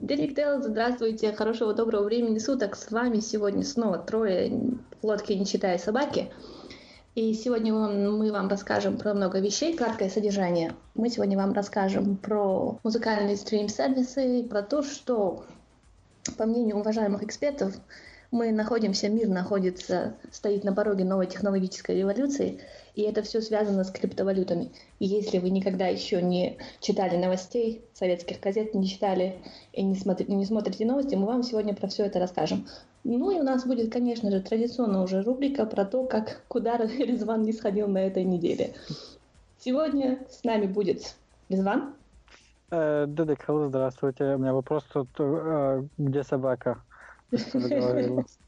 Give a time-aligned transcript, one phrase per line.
[0.00, 2.74] Дерек Дел, здравствуйте, хорошего доброго времени суток.
[2.74, 4.50] С вами сегодня снова трое
[5.02, 6.32] в лодке, не читая собаки.
[7.14, 10.72] И сегодня мы вам расскажем про много вещей, краткое содержание.
[10.94, 15.44] Мы сегодня вам расскажем про музыкальные стрим-сервисы, про то, что,
[16.38, 17.74] по мнению уважаемых экспертов,
[18.30, 22.62] мы находимся, мир находится, стоит на пороге новой технологической революции,
[22.94, 24.70] и это все связано с криптовалютами.
[24.98, 29.36] И если вы никогда еще не читали новостей, советских газет не читали
[29.72, 32.66] и не, смотри, не смотрите новости, мы вам сегодня про все это расскажем.
[33.02, 37.42] Ну и у нас будет, конечно же, традиционно уже рубрика про то, как куда Резван
[37.42, 38.74] не сходил на этой неделе.
[39.58, 41.16] Сегодня с нами будет
[41.48, 41.94] Резван.
[42.70, 44.24] Э, Дедек, здравствуйте.
[44.34, 46.82] У меня вопрос тут, э, где собака?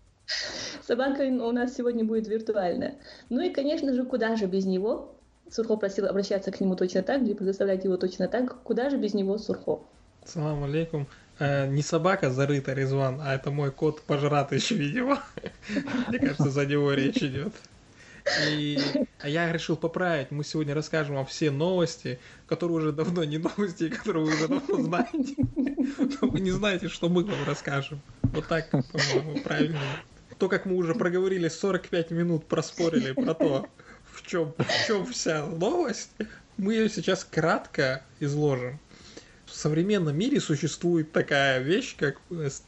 [0.86, 2.96] Собака у нас сегодня будет виртуальная.
[3.28, 5.12] Ну и, конечно же, куда же без него?
[5.50, 8.62] Сурхо просил обращаться к нему точно так же и предоставлять его точно так.
[8.62, 9.80] Куда же без него Сурхо?
[10.24, 11.06] Салам алейкум.
[11.38, 15.22] Э, не собака зарыта, Резван, а это мой кот пожратый, видимо.
[16.08, 17.52] Мне кажется, за него речь идет.
[18.48, 18.78] И
[19.20, 20.32] а я решил поправить.
[20.32, 22.18] Мы сегодня расскажем вам все новости,
[22.48, 25.34] которые уже давно не новости, которые вы уже давно знаете.
[26.20, 28.00] Вы не знаете, что мы вам расскажем.
[28.22, 29.78] Вот так, по-моему, правильно.
[30.38, 33.66] То, как мы уже проговорили 45 минут, проспорили про то,
[34.12, 36.10] в чем, в чем вся новость,
[36.56, 38.78] мы ее сейчас кратко изложим.
[39.46, 42.20] В современном мире существует такая вещь, как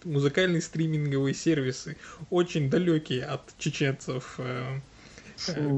[0.04, 1.96] музыкальные стриминговые сервисы,
[2.30, 4.78] очень далекие от чеченцев, э,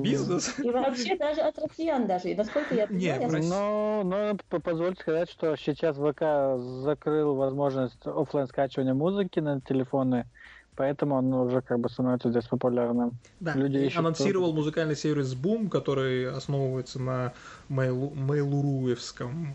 [0.03, 0.59] бизнес.
[0.59, 3.31] И вообще даже от россиян даже, и насколько я понимаю.
[3.31, 10.27] Нет, но, но позвольте сказать, что сейчас ВК закрыл возможность офлайн скачивания музыки на телефоны,
[10.77, 13.13] поэтому он уже как бы становится здесь популярным.
[13.41, 14.59] Да, Люди ищут анонсировал тоже.
[14.59, 17.33] музыкальный сервис Boom, который основывается на
[17.69, 19.55] мейлуруевском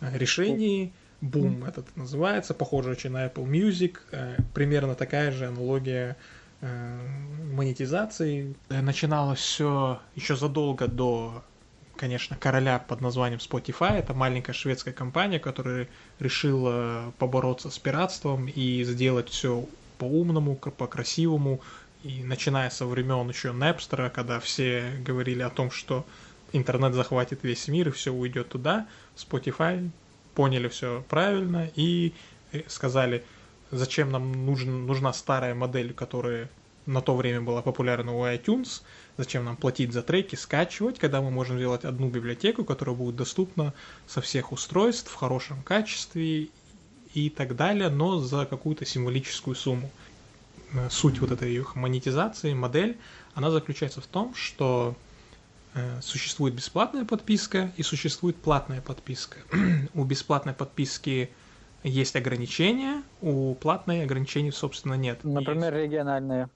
[0.00, 0.92] э, решении.
[1.22, 6.16] Boom этот называется, похоже очень на Apple Music, э, примерно такая же аналогия
[6.62, 6.98] Э,
[7.52, 8.54] монетизации.
[8.70, 11.42] Начиналось все еще задолго до,
[11.96, 13.98] конечно, короля под названием Spotify.
[13.98, 15.86] Это маленькая шведская компания, которая
[16.18, 19.66] решила побороться с пиратством и сделать все
[19.98, 21.60] по-умному, по-красивому.
[22.02, 26.06] И начиная со времен еще Napster, когда все говорили о том, что
[26.52, 28.86] интернет захватит весь мир и все уйдет туда,
[29.16, 29.90] Spotify
[30.34, 32.12] поняли все правильно и
[32.52, 33.24] э, сказали–
[33.70, 36.48] зачем нам нужен, нужна старая модель, которая
[36.86, 38.82] на то время была популярна у iTunes,
[39.16, 43.74] зачем нам платить за треки, скачивать, когда мы можем сделать одну библиотеку, которая будет доступна
[44.06, 46.48] со всех устройств в хорошем качестве
[47.16, 49.90] и так далее, но за какую-то символическую сумму.
[50.74, 52.98] Э, суть вот этой их монетизации, модель,
[53.34, 54.94] она заключается в том, что
[55.72, 59.38] э, существует бесплатная подписка и существует платная подписка.
[59.94, 61.30] у бесплатной подписки
[61.82, 65.20] есть ограничения, у платной ограничений, собственно, нет.
[65.24, 65.86] Например, есть.
[65.86, 66.50] региональные.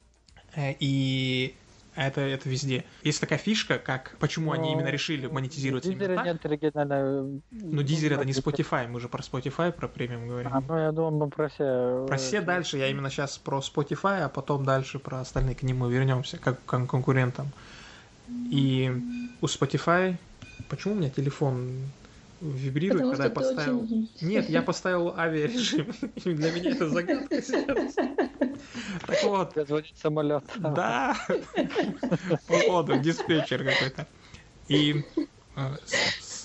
[0.54, 1.54] Э, и
[1.95, 2.84] это, это везде.
[3.03, 4.61] Есть такая фишка, как почему Но...
[4.61, 6.25] они именно решили монетизировать именно так.
[6.25, 7.43] нет региональной...
[7.51, 10.51] Но Дизер это не Spotify, мы же про Spotify, про премиум говорим.
[10.53, 12.06] А, ну я думал, мы про все...
[12.06, 15.89] Про все дальше, я именно сейчас про Spotify, а потом дальше про остальные, к нему
[15.89, 17.49] вернемся, как к конкурентам.
[18.51, 18.93] И
[19.41, 20.17] у Spotify...
[20.69, 21.91] Почему у меня телефон
[22.41, 23.83] вибрирует, Потому когда я поставил...
[23.83, 24.11] Очень...
[24.21, 25.93] Нет, я поставил авиарежим.
[26.25, 27.95] Для меня это загадка сейчас.
[29.06, 29.56] Так вот.
[30.01, 30.45] Самолет.
[30.59, 31.17] Да.
[32.47, 34.06] Походу, диспетчер какой-то.
[34.69, 35.05] И
[35.56, 35.77] э,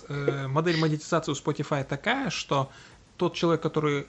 [0.10, 2.70] э, модель монетизации у Spotify такая, что
[3.18, 4.08] тот человек, который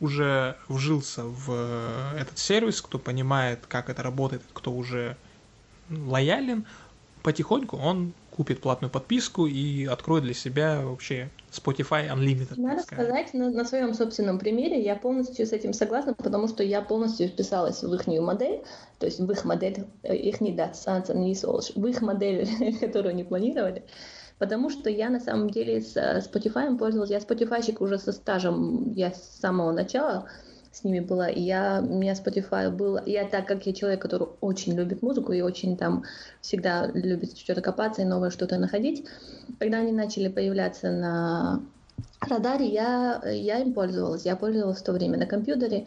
[0.00, 5.16] уже вжился в э, этот сервис, кто понимает, как это работает, кто уже
[5.90, 6.66] лоялен,
[7.22, 12.60] потихоньку он купит платную подписку и откроет для себя вообще Spotify Unlimited.
[12.60, 16.82] Надо сказать, на, на своем собственном примере я полностью с этим согласна, потому что я
[16.82, 18.62] полностью вписалась в их модель,
[18.98, 20.72] то есть в их модель, э, их не да,
[21.14, 21.34] не
[21.74, 22.48] в их модель,
[22.80, 23.84] которую они планировали,
[24.38, 28.92] потому что я на самом деле с э, Spotify пользовалась, я Spotify уже со стажем,
[28.92, 30.28] я с самого начала,
[30.76, 31.28] с ними была.
[31.28, 32.98] И я, у меня Spotify был...
[33.06, 36.04] Я так как я человек, который очень любит музыку и очень там
[36.42, 39.06] всегда любит что-то копаться и новое что-то находить,
[39.58, 41.62] когда они начали появляться на
[42.20, 44.26] радаре, я, я им пользовалась.
[44.26, 45.86] Я пользовалась в то время на компьютере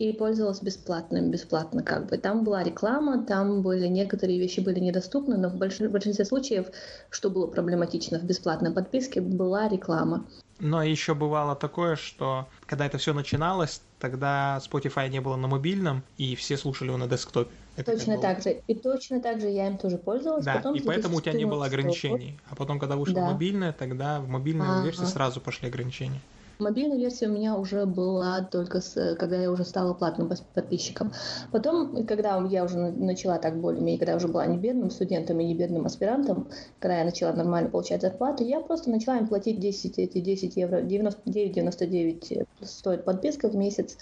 [0.00, 2.18] и пользовалась бесплатно, бесплатно как бы.
[2.18, 6.66] Там была реклама, там были некоторые вещи были недоступны, но в большинстве случаев,
[7.10, 10.26] что было проблематично в бесплатной подписке, была реклама.
[10.58, 16.02] Но еще бывало такое, что когда это все начиналось, тогда Spotify не было на мобильном,
[16.18, 17.50] и все слушали его на десктопе.
[17.74, 18.60] Это точно так же.
[18.66, 20.44] И точно так же я им тоже пользовалась.
[20.44, 22.38] Да, потом и поэтому у тебя не было ограничений.
[22.50, 23.30] А потом, когда вышла да.
[23.32, 24.84] мобильная, тогда в мобильной ага.
[24.84, 26.20] версии сразу пошли ограничения.
[26.58, 31.12] Мобильная версия у меня уже была только с, когда я уже стала платным подписчиком.
[31.50, 35.44] Потом, когда я уже начала так более-менее, когда я уже была не бедным студентом и
[35.44, 36.48] не бедным аспирантом,
[36.78, 40.82] когда я начала нормально получать зарплату, я просто начала им платить 10, эти 10 евро,
[40.82, 43.98] 99,99 стоит подписка в месяц.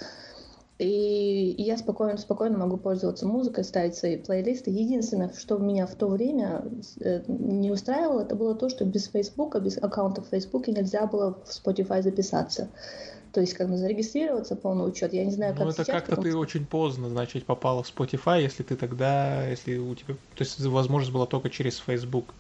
[0.82, 4.70] И я спокойно, спокойно могу пользоваться музыкой, ставить свои плейлисты.
[4.70, 6.64] Единственное, что меня в то время
[7.00, 11.38] э, не устраивало, это было то, что без Фейсбука, без аккаунта в Фейсбуке нельзя было
[11.44, 12.68] в Spotify записаться.
[13.32, 15.12] То есть, как бы зарегистрироваться, полный учет.
[15.12, 18.64] Я не знаю, как Ну, это как-то ты очень поздно, значит, попала в Spotify, если
[18.64, 20.14] ты тогда, если у тебя...
[20.34, 22.34] То есть, возможность была только через Facebook.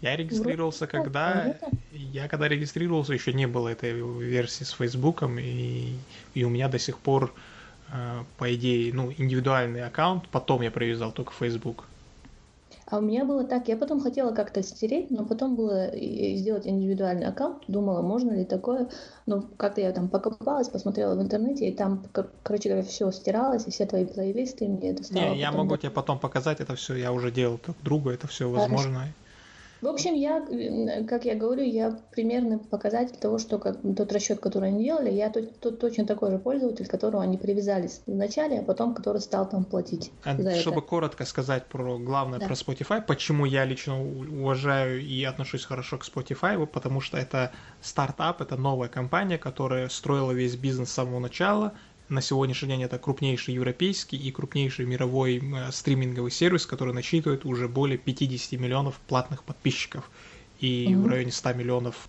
[0.00, 1.56] Я регистрировался, когда...
[1.92, 5.92] Я когда регистрировался, еще не было этой версии с Фейсбуком, и,
[6.34, 7.32] и у меня до сих пор
[8.38, 11.84] по идее, ну, индивидуальный аккаунт, потом я привязал только Facebook.
[12.86, 17.26] А у меня было так, я потом хотела как-то стереть, но потом было сделать индивидуальный
[17.26, 18.88] аккаунт, думала, можно ли такое,
[19.26, 22.04] но как-то я там покопалась, посмотрела в интернете, и там,
[22.42, 25.30] короче говоря, все стиралось, и все твои плейлисты мне это стало.
[25.30, 28.50] Не, я могу тебе потом показать это все, я уже делал друг другу, это все
[28.50, 28.92] возможно.
[28.92, 29.12] Хорошо.
[29.84, 30.40] В общем, я,
[31.06, 35.28] как я говорю, я примерный показатель того, что как, тот расчет, который они делали, я
[35.28, 39.46] тут, тут точно такой же пользователь, к которому они привязались вначале, а потом который стал
[39.46, 40.10] там платить.
[40.24, 40.88] А чтобы это.
[40.88, 42.46] коротко сказать про главное да.
[42.46, 47.52] про Spotify, почему я лично уважаю и отношусь хорошо к Spotify, потому что это
[47.82, 51.74] стартап, это новая компания, которая строила весь бизнес с самого начала,
[52.08, 57.68] на сегодняшний день это крупнейший европейский и крупнейший мировой э, стриминговый сервис, который насчитывает уже
[57.68, 60.10] более 50 миллионов платных подписчиков
[60.60, 61.02] и mm-hmm.
[61.02, 62.08] в районе 100 миллионов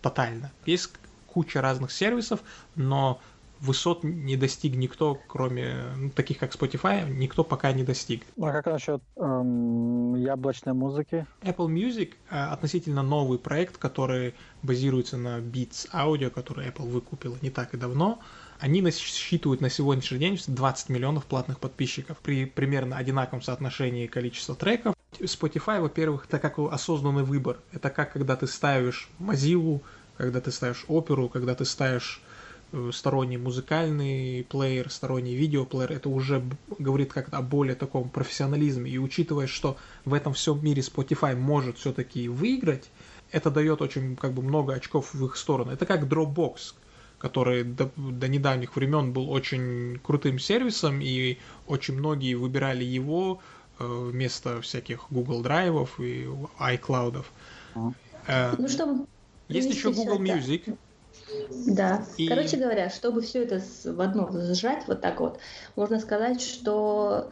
[0.00, 0.52] тотально.
[0.66, 0.90] Есть
[1.26, 2.40] куча разных сервисов,
[2.76, 3.20] но
[3.62, 8.24] высот не достиг никто, кроме ну, таких как Spotify, никто пока не достиг.
[8.36, 11.26] Ну, а как насчет эм, яблочной музыки?
[11.42, 17.50] Apple Music э, относительно новый проект, который базируется на Beats Audio, который Apple выкупила не
[17.50, 18.18] так и давно.
[18.62, 24.94] Они насчитывают на сегодняшний день 20 миллионов платных подписчиков при примерно одинаковом соотношении количества треков.
[25.18, 27.58] Spotify, во-первых, это как осознанный выбор.
[27.72, 29.80] Это как когда ты ставишь Mozilla,
[30.16, 32.22] когда ты ставишь оперу, когда ты ставишь
[32.70, 36.44] э, сторонний музыкальный плеер, сторонний видеоплеер, это уже
[36.78, 38.92] говорит как-то о более таком профессионализме.
[38.92, 42.90] И учитывая, что в этом всем мире Spotify может все-таки выиграть,
[43.32, 45.72] это дает очень как бы много очков в их сторону.
[45.72, 46.74] Это как Dropbox
[47.22, 51.38] который до, до недавних времен был очень крутым сервисом, и
[51.68, 53.40] очень многие выбирали его
[53.78, 56.26] э, вместо всяких Google драйвов и
[56.58, 57.24] iCloud.
[58.26, 59.06] Э, ну, чтобы
[59.48, 60.76] есть еще Google Music.
[61.66, 62.04] Да.
[62.16, 62.28] И...
[62.28, 65.38] Короче говоря, чтобы все это в одно сжать, вот так вот,
[65.76, 67.30] можно сказать, что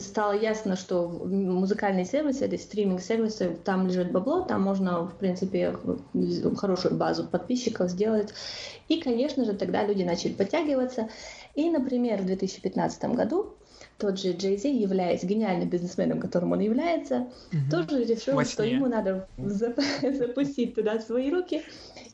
[0.00, 5.76] стало ясно, что музыкальные сервисы или стриминг-сервисы, там лежит бабло, там можно, в принципе,
[6.56, 8.32] хорошую базу подписчиков сделать.
[8.88, 11.08] И, конечно же, тогда люди начали подтягиваться.
[11.54, 13.54] И, например, в 2015 году
[14.00, 17.70] тот же Джей Зи, являясь гениальным бизнесменом, которым он является, угу.
[17.70, 21.62] тоже решил, что ему надо запустить туда свои руки,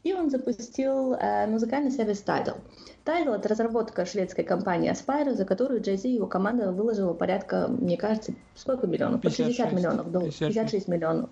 [0.07, 2.61] и он запустил э, музыкальный сервис Tidal.
[3.05, 7.97] Tidal— это разработка шведской компании Aspire, за которую Зи и его команда выложила порядка, мне
[7.97, 9.21] кажется, сколько миллионов?
[9.21, 11.31] 56, 60 миллионов долларов, 56 миллионов.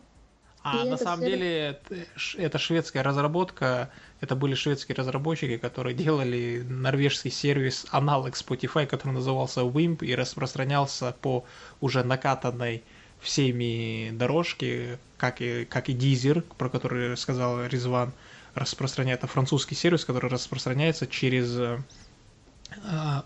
[0.65, 1.31] А и на самом все...
[1.31, 1.81] деле
[2.39, 3.91] это шведская разработка,
[4.21, 11.15] это были шведские разработчики, которые делали норвежский сервис аналог Spotify, который назывался Wimp и распространялся
[11.21, 11.45] по
[11.81, 12.83] уже накатанной
[13.21, 18.13] всеми дорожке, как и, как и Deezer, про который сказал Резван,
[18.55, 21.79] распространяет, это французский сервис, который распространяется через э,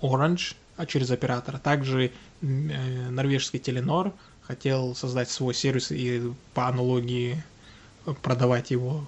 [0.03, 1.59] Orange, а через оператора.
[1.59, 2.11] Также э,
[2.43, 7.43] норвежский Теленор хотел создать свой сервис и по аналогии
[8.23, 9.05] продавать его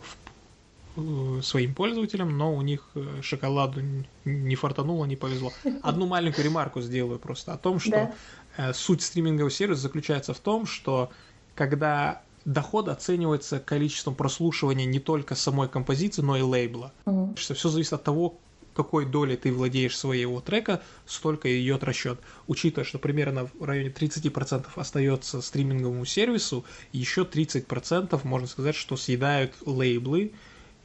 [0.97, 3.81] в, своим пользователям, но у них э, шоколаду
[4.25, 5.53] не фартануло, не повезло.
[5.83, 8.15] Одну маленькую ремарку сделаю просто о том, что да.
[8.57, 11.11] Э, суть стримингового сервиса заключается в том, что
[11.55, 16.93] когда доход оценивается количеством прослушивания не только самой композиции, но и лейбла.
[17.05, 17.37] Угу.
[17.37, 18.39] Что все зависит от того,
[18.75, 22.19] какой долей ты владеешь своего трека, столько и идет расчет.
[22.47, 29.55] Учитывая, что примерно в районе 30% остается стриминговому сервису, еще 30% можно сказать, что съедают
[29.67, 30.33] лейблы,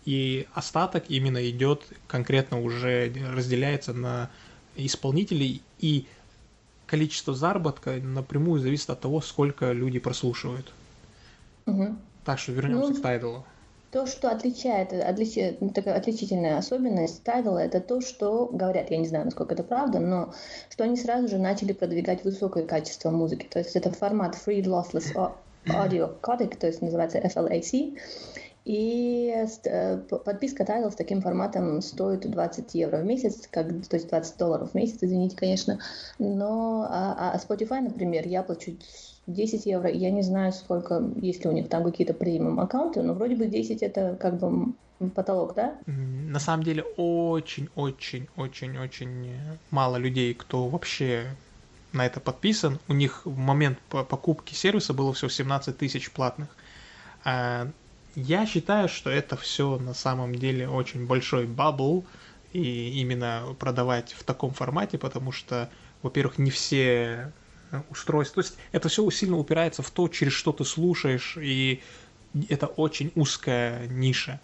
[0.05, 4.29] и остаток именно идет конкретно уже разделяется на
[4.75, 6.05] исполнителей, и
[6.85, 10.71] количество заработка напрямую зависит от того, сколько люди прослушивают.
[11.65, 11.95] Угу.
[12.25, 13.45] Так что вернемся ну, к тайтлу.
[13.91, 19.25] То, что отличает, отличи, такая отличительная особенность Tidal, это то, что говорят, я не знаю,
[19.25, 20.33] насколько это правда, но
[20.69, 23.47] что они сразу же начали продвигать высокое качество музыки.
[23.49, 25.15] То есть это формат Free Lossless
[25.65, 27.97] Audio Codec, то есть называется FLAC.
[28.65, 34.09] И э, подписка Tidal с таким форматом стоит 20 евро в месяц, как, то есть
[34.09, 35.79] 20 долларов в месяц, извините, конечно.
[36.17, 38.75] Но а, а Spotify, например, я плачу
[39.27, 39.89] 10 евро.
[39.89, 43.47] Я не знаю, сколько, есть ли у них там какие-то премиум аккаунты, но вроде бы
[43.47, 44.73] 10 это как бы
[45.13, 45.75] потолок, да?
[45.85, 49.33] На самом деле очень-очень-очень-очень
[49.71, 51.27] мало людей, кто вообще
[51.91, 52.79] на это подписан.
[52.87, 56.49] У них в момент покупки сервиса было всего 17 тысяч платных.
[57.23, 57.67] А,
[58.15, 62.05] я считаю, что это все на самом деле очень большой бабл,
[62.53, 65.69] и именно продавать в таком формате, потому что,
[66.01, 67.33] во-первых, не все
[67.89, 68.35] устройств.
[68.35, 71.81] То есть это все сильно упирается в то, через что ты слушаешь, и
[72.49, 74.39] это очень узкая ниша.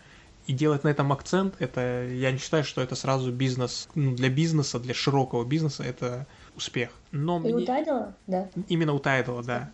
[0.48, 3.88] И делать на этом акцент, это я не считаю, что это сразу бизнес.
[3.94, 6.25] Ну, для бизнеса, для широкого бизнеса это
[6.56, 6.90] успех.
[7.12, 7.54] Но и мне...
[7.54, 8.50] у Тайдала, да?
[8.68, 9.72] Именно у Тайдала, да.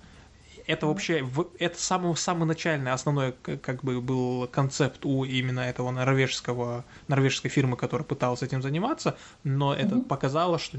[0.68, 1.25] Это вообще,
[1.60, 7.77] это самый, самый начальный, основной, как бы, был концепт у именно этого норвежского, норвежской фирмы,
[7.77, 10.08] которая пыталась этим заниматься, но это mm-hmm.
[10.08, 10.77] показало, что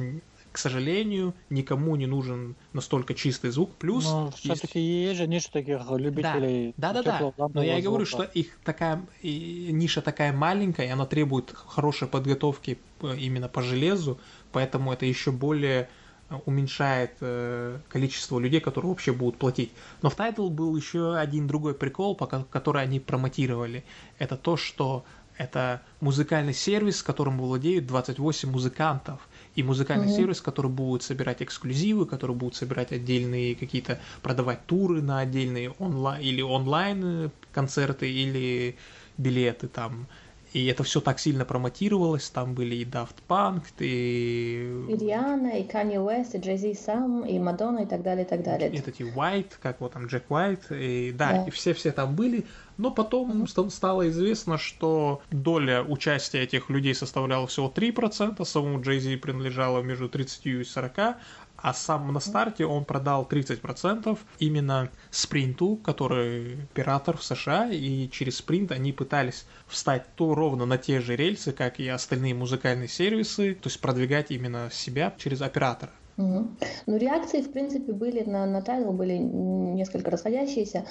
[0.59, 3.77] к сожалению, никому не нужен настолько чистый звук.
[3.77, 4.05] Плюс...
[4.07, 5.17] Но все-таки есть...
[5.17, 6.75] же ниша таких любителей.
[6.77, 7.33] Да, да, да.
[7.38, 7.49] да.
[7.55, 12.09] Но я и говорю, что их такая и ниша такая маленькая, и она требует хорошей
[12.09, 14.19] подготовки э, именно по железу,
[14.50, 15.88] поэтому это еще более
[16.29, 19.71] э, уменьшает э, количество людей, которые вообще будут платить.
[20.03, 23.85] Но в Tidal был еще один другой прикол, пока, который они промотировали.
[24.19, 25.05] Это то, что
[25.37, 29.21] это музыкальный сервис, которым владеют 28 музыкантов
[29.59, 30.17] и музыкальный mm-hmm.
[30.17, 36.23] сервис, который будет собирать эксклюзивы, который будет собирать отдельные какие-то, продавать туры на отдельные онлайн
[36.23, 38.77] или онлайн э, концерты или
[39.17, 40.07] билеты там.
[40.53, 44.87] И это все так сильно промотировалось, там были и Daft Punk, и...
[44.88, 48.45] И Риана, и Kanye West, и Jay-Z сам, и Мадонна, и так далее, и так
[48.45, 48.71] далее.
[48.71, 51.45] И эти White, как вот там Джек Уайт, и да, да.
[51.47, 52.47] и все-все там были,
[52.78, 53.70] но потом mm-hmm.
[53.70, 60.47] стало известно, что доля участия этих людей составляла всего 3%, самому Jay-Z принадлежало между 30
[60.47, 61.16] и 40,
[61.61, 68.37] а сам на старте он продал 30% именно Спринту, который оператор в США, и через
[68.37, 73.54] Спринт они пытались встать то ровно на те же рельсы, как и остальные музыкальные сервисы,
[73.54, 75.90] то есть продвигать именно себя через оператора.
[76.16, 76.49] Угу.
[76.87, 80.85] Ну, реакции, в принципе, были на, на Tidal были несколько расходящиеся.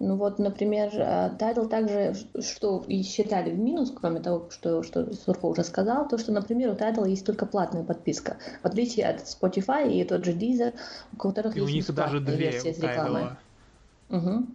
[0.00, 5.46] Ну вот, например, Tidal также, что и считали в минус, кроме того, что, что Сурфа
[5.46, 9.90] уже сказал, то, что, например, у Tidal есть только платная подписка, в отличие от Spotify
[9.90, 10.74] и тот же Deezer,
[11.12, 13.30] у которых и есть у них даже две версии с рекламой.
[14.10, 14.46] Угу.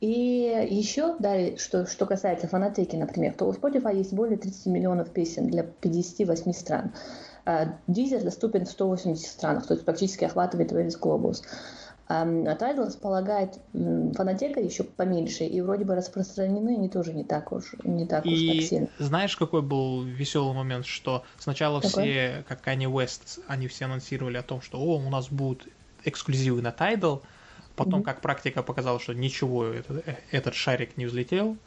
[0.00, 5.10] И еще, да, что, что касается фанатеки, например, то у Spotify есть более 30 миллионов
[5.10, 6.92] песен для 58 стран.
[7.46, 11.42] Deezer доступен в 180 странах, то есть практически охватывает весь глобус.
[12.12, 17.76] А Tidal располагает фонотека еще поменьше, и вроде бы распространены они тоже не так уж,
[17.84, 18.88] не так и уж так сильно.
[18.98, 22.02] знаешь, какой был веселый момент, что сначала какой?
[22.02, 25.68] все, как Kanye West, они все анонсировали о том, что о, у нас будут
[26.04, 27.22] эксклюзивы на Tidal,
[27.76, 28.04] потом, mm-hmm.
[28.04, 31.58] как практика показала, что ничего, этот, э, этот шарик не взлетел,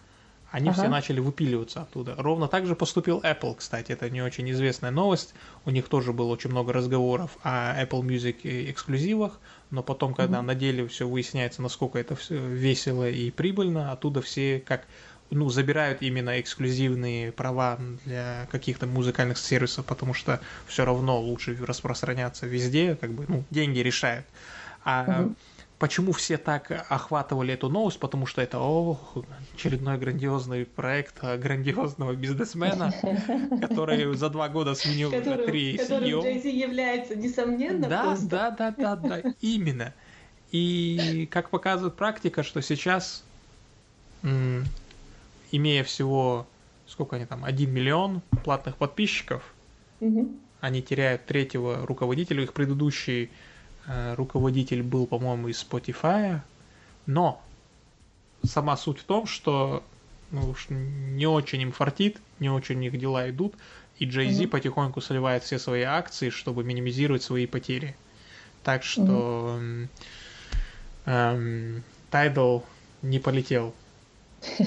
[0.54, 0.82] они ага.
[0.82, 2.14] все начали выпиливаться оттуда.
[2.16, 5.34] Ровно так же поступил Apple, кстати, это не очень известная новость.
[5.66, 9.40] У них тоже было очень много разговоров о Apple Music эксклюзивах,
[9.72, 10.46] но потом, когда mm-hmm.
[10.46, 14.86] на деле все выясняется, насколько это все весело и прибыльно, оттуда все как
[15.32, 22.46] ну, забирают именно эксклюзивные права для каких-то музыкальных сервисов, потому что все равно лучше распространяться
[22.46, 24.28] везде, как бы, ну, деньги решают.
[24.86, 25.36] А mm-hmm
[25.84, 28.00] Почему все так охватывали эту новость?
[28.00, 28.98] Потому что это о,
[29.54, 32.94] очередной грандиозный проект грандиозного бизнесмена,
[33.62, 37.90] который за два года сменил который, три Которым Джейзи является, несомненно.
[37.90, 39.94] Да, да, да, да, да, именно.
[40.54, 43.26] И как показывает практика, что сейчас,
[44.22, 46.48] имея всего,
[46.88, 49.54] сколько они там, 1 миллион платных подписчиков,
[50.62, 53.53] они теряют третьего руководителя, их предыдущий Э,
[53.88, 56.40] руководитель был, по-моему, из Spotify,
[57.06, 57.42] но
[58.44, 59.84] сама суть в том, что
[60.32, 63.54] ну, уж не очень им фартит, не очень у них дела идут,
[64.00, 64.48] и Jay-Z mm-hmm.
[64.48, 67.96] потихоньку сливает все свои акции, чтобы минимизировать свои потери.
[68.64, 69.88] Так что mm-hmm.
[71.06, 72.64] эм, Tidal
[73.02, 73.74] не полетел.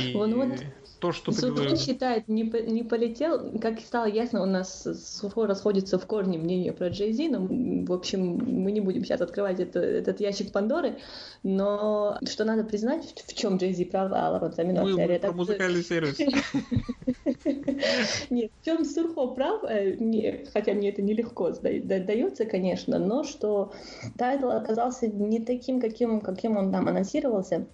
[0.00, 0.12] И...
[0.12, 0.64] Вот, вот
[1.02, 1.32] то, что...
[1.32, 4.86] Суд считает, не, не полетел, как стало ясно, у нас
[5.18, 9.20] Сурхо расходится в корне мнение про Джей Зи, но, в общем, мы не будем сейчас
[9.20, 10.98] открывать это, этот ящик Пандоры,
[11.42, 15.82] но что надо признать, в чем Джей Зи прав, а Ларон Заминов Мы про музыкальный
[15.82, 16.20] сервис.
[18.30, 23.72] Нет, в чем Сурхо прав, э, хотя мне это нелегко дается, конечно, но что
[24.16, 27.66] Tidal оказался не таким, каким, каким он там анонсировался,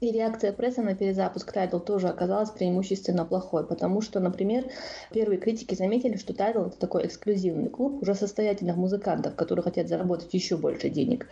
[0.00, 4.64] и реакция прессы на перезапуск Tidal тоже оказалась преимущественно плохой, потому что, например,
[5.12, 10.34] первые критики заметили, что Tidal это такой эксклюзивный клуб уже состоятельных музыкантов, которые хотят заработать
[10.34, 11.28] еще больше денег.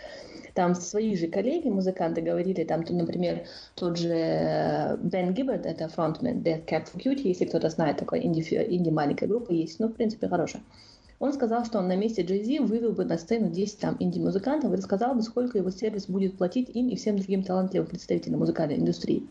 [0.55, 6.43] Там свои же коллеги, музыканты, говорили, там, например, тот же э, Бен Гиббард, это фронтмен
[6.43, 10.29] Death Cab for Cutie, если кто-то знает, такой инди, инди группа есть, ну, в принципе,
[10.29, 10.63] хорошая.
[11.23, 14.77] Он сказал, что он на месте Джей вывел бы на сцену 10 там инди-музыкантов и
[14.77, 19.29] рассказал бы, сколько его сервис будет платить им и всем другим талантливым представителям музыкальной индустрии.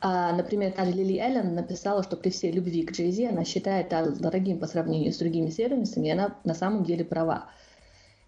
[0.00, 3.92] А, например, та же Лили Эллен написала, что при всей любви к Джей она считает
[3.92, 7.50] это дорогим по сравнению с другими сервисами, и она на самом деле права.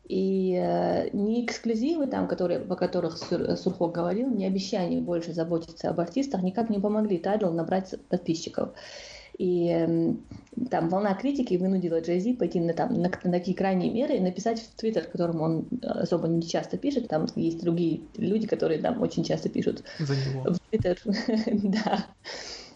[0.06, 5.98] И э, не эксклюзивы, там, которые, по которых Сурхо говорил, не обещания больше заботиться об
[5.98, 8.74] артистах никак не помогли Тайдл набрать подписчиков.
[9.38, 10.16] И
[10.68, 14.60] там волна критики вынудила Джей пойти на, там, на, на такие крайние меры и написать
[14.60, 17.06] в Твиттер, в котором он э, особо не часто пишет.
[17.06, 20.52] Там есть другие люди, которые там очень часто пишут За него.
[20.52, 20.98] в Твиттер.
[21.62, 22.06] да.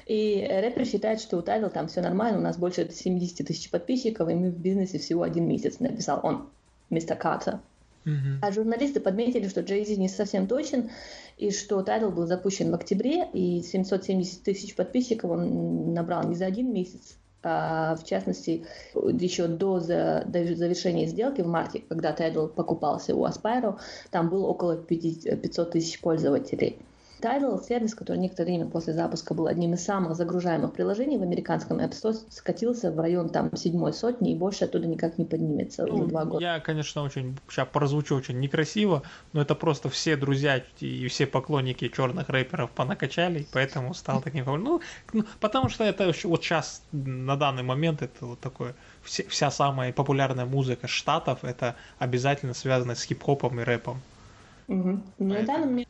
[0.07, 4.29] И рэпер считает, что у Tidal там все нормально, у нас больше 70 тысяч подписчиков,
[4.29, 6.49] и мы в бизнесе всего один месяц, написал он,
[6.91, 7.61] мистер Картер.
[8.05, 8.39] Uh-huh.
[8.41, 10.91] А журналисты подметили, что Джей не совсем точен,
[11.39, 16.47] и что Tidal был запущен в октябре, и 770 тысяч подписчиков он набрал не за
[16.47, 22.47] один месяц, а в частности еще до, за, до завершения сделки в марте, когда Tidal
[22.47, 23.79] покупался у Aspiro,
[24.11, 26.79] там было около 500 тысяч пользователей.
[27.23, 31.79] Tidal, сервис, который некоторое время после запуска был одним из самых загружаемых приложений в американском
[31.79, 35.95] App Store, скатился в район там седьмой сотни и больше оттуда никак не поднимется ну,
[35.95, 36.45] уже два года.
[36.45, 39.03] Я, конечно, очень, сейчас прозвучу очень некрасиво,
[39.33, 44.81] но это просто все друзья и все поклонники черных рэперов понакачали, поэтому стал таким ну,
[45.13, 50.47] ну, потому что это вот сейчас, на данный момент, это вот такое, вся самая популярная
[50.47, 54.01] музыка штатов, это обязательно связано с хип-хопом и рэпом.
[54.69, 55.01] Угу.
[55.19, 55.87] Ну, это мне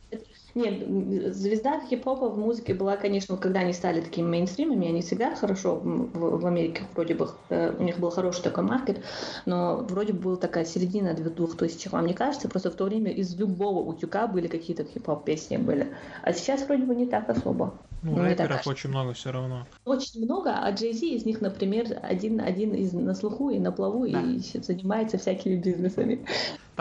[0.55, 5.81] нет, звезда хип-хопа в музыке была, конечно, когда они стали такими мейнстримами, они всегда хорошо
[5.83, 9.03] в, Америке вроде бы, э, у них был хороший такой маркет,
[9.47, 12.49] но вроде бы была такая середина двух тысяч, вам не кажется?
[12.49, 16.85] Просто в то время из любого утюга были какие-то хип-хоп песни были, а сейчас вроде
[16.85, 17.75] бы не так особо.
[18.03, 19.67] Ну, ну рэперов очень много все равно.
[19.85, 23.71] Очень много, а Джей Зи из них, например, один, один из на слуху и на
[23.71, 24.21] плаву, да.
[24.21, 26.27] и занимается всякими бизнесами.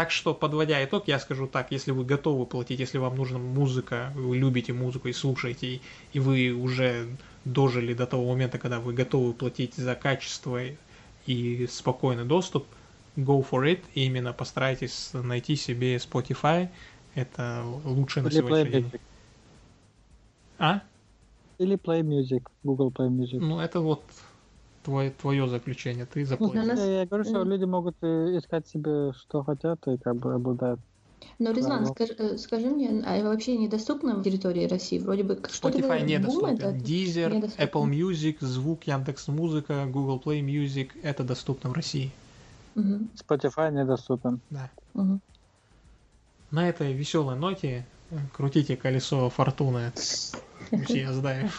[0.02, 4.12] Так что, подводя итог, я скажу так, если вы готовы платить, если вам нужна музыка,
[4.16, 5.80] вы любите музыку и слушаете,
[6.12, 7.06] и, вы уже
[7.46, 10.60] дожили до того момента, когда вы готовы платить за качество
[11.28, 12.66] и спокойный доступ,
[13.16, 16.70] go for it, и именно постарайтесь найти себе Spotify,
[17.14, 18.92] это лучше на сегодняшний день.
[20.58, 20.82] А?
[21.60, 23.38] Или Play Music, Google Play Music.
[23.40, 24.02] Ну, это вот
[24.84, 26.64] твое, твое заключение, ты заплатишь.
[26.64, 30.34] Ну, я, я говорю, что люди могут э, искать себе, что хотят, и как бы
[30.34, 30.80] обладают.
[31.40, 35.00] Но, Резван, скажи, э, скажи мне, а вообще недоступно в территории России?
[35.00, 36.78] Вроде бы Spotify недоступен.
[36.78, 37.68] Deezer, недоступен.
[37.68, 42.12] Apple Music, звук, Яндекс Музыка, Google Play Music— это доступно в России.
[42.76, 43.08] Угу.
[43.16, 44.40] Spotify недоступен.
[44.50, 44.70] Да.
[44.94, 45.20] Угу.
[46.52, 47.86] На этой веселой ноте
[48.34, 49.92] крутите колесо фортуны.
[50.90, 51.50] Я знаю.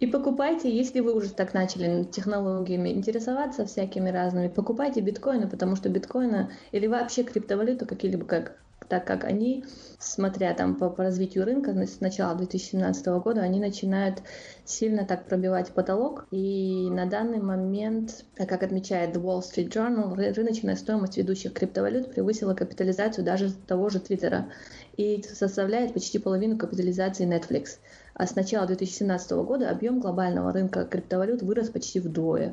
[0.00, 5.88] И покупайте, если вы уже так начали технологиями интересоваться всякими разными, покупайте биткоины, потому что
[5.88, 8.58] биткоины или вообще криптовалюту какие-либо как
[8.88, 9.64] так как они,
[9.98, 14.22] смотря там по, по развитию рынка с начала 2017 года, они начинают
[14.64, 16.26] сильно так пробивать потолок.
[16.30, 22.54] И на данный момент, как отмечает The Wall Street Journal, рыночная стоимость ведущих криптовалют превысила
[22.54, 24.50] капитализацию даже того же Твиттера
[24.96, 27.78] и составляет почти половину капитализации Netflix.
[28.18, 32.52] А с начала 2017 года объем глобального рынка криптовалют вырос почти вдвое.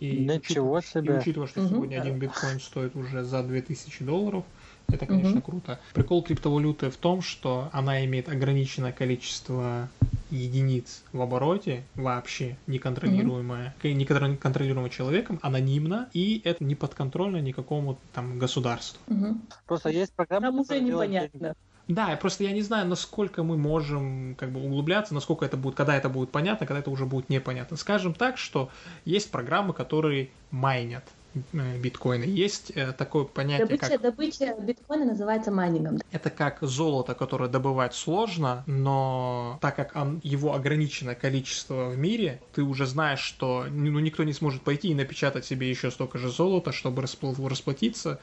[0.00, 1.14] И Ничего себе.
[1.14, 1.68] И учитывая, что угу.
[1.68, 4.44] сегодня один биткоин стоит уже за 2000 долларов,
[4.88, 5.42] это, конечно, угу.
[5.42, 5.78] круто.
[5.94, 9.88] Прикол криптовалюты в том, что она имеет ограниченное количество
[10.32, 13.88] единиц в обороте, вообще неконтролируемая, угу.
[13.88, 19.00] неконтролируемая человеком, анонимно, и это не подконтрольно никакому там государству.
[19.06, 19.38] Угу.
[19.68, 21.54] Просто есть программа, Там уже непонятно.
[21.88, 25.96] Да, просто я не знаю, насколько мы можем как бы углубляться, насколько это будет, когда
[25.96, 27.76] это будет понятно, когда это уже будет непонятно.
[27.76, 28.70] Скажем так, что
[29.04, 31.04] есть программы, которые майнят
[31.52, 32.24] э, биткоины.
[32.24, 34.00] Есть э, такое понятие, добыча, как...
[34.00, 35.98] Добыча биткоина называется майнингом.
[36.10, 42.40] Это как золото, которое добывать сложно, но так как он, его ограниченное количество в мире,
[42.54, 46.30] ты уже знаешь, что ну, никто не сможет пойти и напечатать себе еще столько же
[46.30, 48.20] золота, чтобы расплатиться.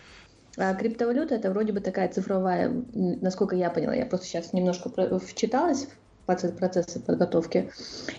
[0.57, 5.87] А криптовалюта это вроде бы такая цифровая, насколько я поняла, я просто сейчас немножко вчиталась
[6.25, 7.71] процессы подготовки.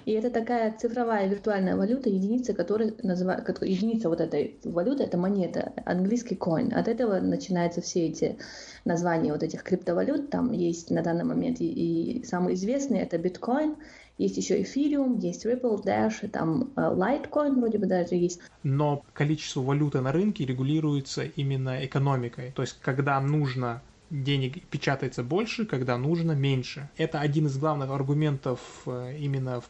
[0.04, 5.72] И это такая цифровая виртуальная валюта, единица, которая называют, единица вот этой валюты, это монета,
[5.84, 6.72] английский coin.
[6.74, 8.36] От этого начинаются все эти
[8.84, 10.30] названия вот этих криптовалют.
[10.30, 13.76] Там есть на данный момент и, и самый известный это биткоин,
[14.18, 18.40] есть еще эфириум, есть Ripple, Dash, там э, Litecoin вроде бы даже есть.
[18.62, 22.52] Но количество валюты на рынке регулируется именно экономикой.
[22.54, 26.90] То есть, когда нужно денег печатается больше, когда нужно меньше.
[26.96, 29.62] Это один из главных аргументов э, именно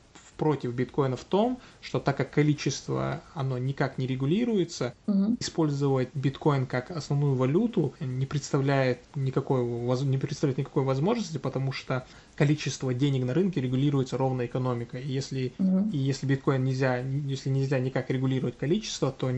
[0.42, 5.36] против биткоина в том, что так как количество оно никак не регулируется, угу.
[5.38, 9.62] использовать биткоин как основную валюту не представляет никакой
[10.04, 15.04] не представляет никакой возможности, потому что количество денег на рынке регулируется ровно экономикой.
[15.04, 15.88] И если угу.
[15.92, 19.30] и если биткоин нельзя если нельзя никак регулировать количество, то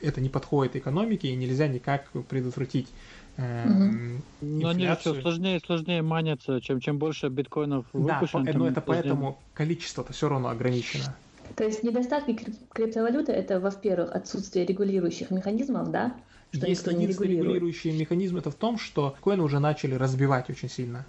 [0.00, 2.88] это не подходит экономике и нельзя никак предотвратить.
[3.36, 8.44] Но они же все сложнее и сложнее манятся, чем, чем больше биткоинов выпущено.
[8.44, 8.82] Да, но это сложнее.
[8.86, 11.14] поэтому количество-то все равно ограничено.
[11.56, 12.38] То есть недостатки
[12.72, 16.14] криптовалюты это, во-первых, отсутствие регулирующих механизмов, да?
[16.52, 21.06] Что Есть единственный регулирующий механизм это в том, что коины уже начали разбивать очень сильно.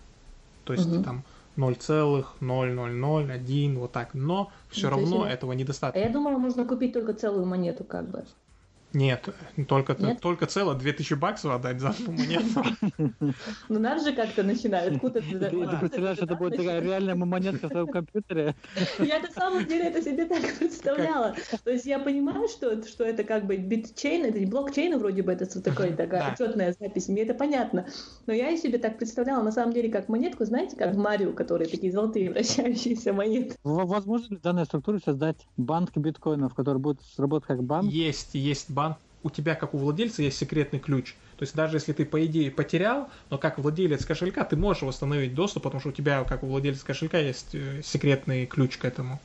[0.63, 1.03] То есть угу.
[1.03, 1.23] там
[1.57, 4.13] 0,0001, вот так.
[4.13, 6.01] Но все ну, равно этого недостаточно.
[6.01, 8.23] А я думала, можно купить только целую монету, как бы.
[8.93, 9.27] Нет,
[9.67, 10.21] только, Нет?
[10.21, 12.63] только цело 2000 баксов отдать за одну монету.
[13.69, 14.93] Ну надо же как-то начинать.
[14.93, 15.39] Откуда ты
[15.79, 18.55] представляешь, это будет такая реальная монетка в твоем компьютере?
[18.99, 21.35] Я на самом деле это себе так представляла.
[21.63, 25.31] То есть я понимаю, что, что это как бы битчейн, это не блокчейн, вроде бы
[25.31, 27.87] это такой, такая отчетная запись, мне это понятно.
[28.27, 31.67] Но я себе так представляла на самом деле как монетку, знаете, как в Марио, которые
[31.67, 33.55] такие золотые вращающиеся монеты.
[33.63, 37.91] Возможно ли в данной структуре создать банк биткоинов, который будет работать как банк?
[37.91, 38.82] Есть, есть банк,
[39.23, 41.15] у тебя, как у владельца, есть секретный ключ.
[41.37, 45.33] То есть даже если ты, по идее, потерял, но как владелец кошелька ты можешь восстановить
[45.33, 49.19] доступ, потому что у тебя, как у владельца кошелька, есть э, секретный ключ к этому.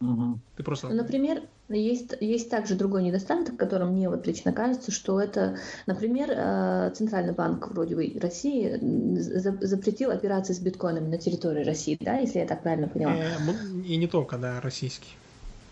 [0.00, 0.38] Угу.
[0.56, 0.88] Ты просто...
[0.88, 6.30] Ну, например, есть, есть также другой недостаток, который мне вот лично кажется, что это, например,
[6.30, 8.78] э, Центральный банк вроде бы России
[9.64, 13.14] запретил операции с биткоинами на территории России, да, если я так правильно поняла?
[13.14, 13.36] Э,
[13.86, 15.10] и не только, да, российский.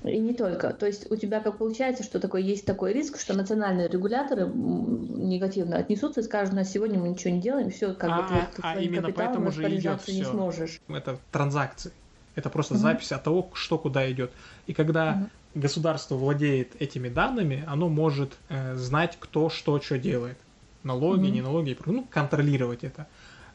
[0.05, 0.73] И не только.
[0.73, 5.77] То есть у тебя как получается, что такой есть такой риск, что национальные регуляторы негативно
[5.77, 8.81] отнесутся и скажут, на сегодня мы ничего не делаем, все как а, бы ты а
[8.81, 10.15] именно поэтому же идет все.
[10.15, 10.81] не сможешь.
[10.89, 11.93] Это транзакции.
[12.35, 12.83] Это просто угу.
[12.83, 14.31] запись от того, что куда идет.
[14.67, 15.61] И когда угу.
[15.63, 20.39] государство владеет этими данными, оно может э, знать, кто что что делает.
[20.83, 21.29] Налоги, угу.
[21.29, 23.07] не налоги, ну, контролировать это.